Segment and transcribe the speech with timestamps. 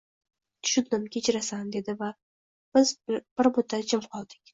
[0.67, 1.03] Tushundim.
[1.15, 2.09] Kechirasan,– dedi u va
[2.79, 3.21] biz bir
[3.59, 4.43] muddat jim qoldik.